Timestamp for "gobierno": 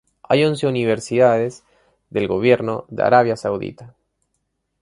2.27-2.87